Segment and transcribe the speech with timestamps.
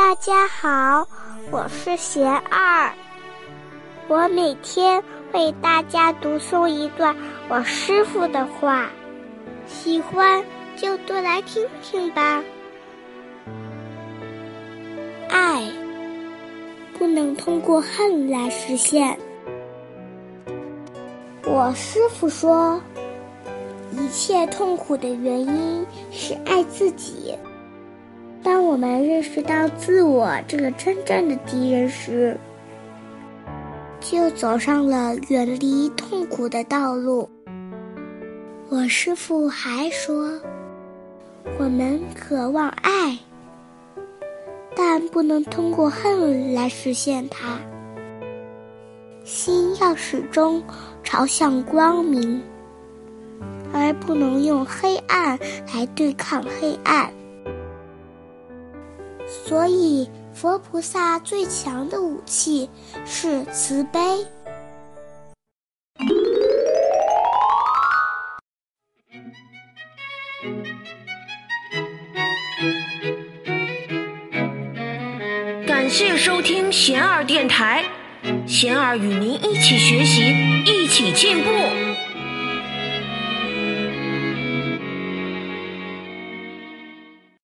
[0.00, 1.06] 大家好，
[1.50, 2.90] 我是贤二，
[4.08, 7.14] 我每天为大家读诵一段
[7.50, 8.88] 我师傅的话，
[9.66, 10.42] 喜欢
[10.74, 12.42] 就多来听听吧。
[15.28, 15.70] 爱
[16.98, 19.18] 不能通过恨来实现。
[21.44, 22.80] 我师傅说，
[23.92, 27.36] 一切痛苦的原因是爱自己。
[28.42, 32.36] 当我们认识到自我这个真正的敌人时，
[34.00, 37.28] 就走上了远离痛苦的道路。
[38.70, 40.30] 我师父还说，
[41.58, 43.18] 我们渴望爱，
[44.74, 47.58] 但不能通过恨来实现它。
[49.22, 50.62] 心要始终
[51.02, 52.42] 朝向光明，
[53.72, 55.38] 而不能用黑暗
[55.74, 57.12] 来对抗黑暗。
[59.30, 62.68] 所以，佛菩萨最强的武器
[63.06, 64.00] 是慈悲。
[75.66, 77.84] 感谢收听贤儿电台，
[78.46, 80.22] 贤儿与您一起学习，
[80.66, 81.50] 一起进步。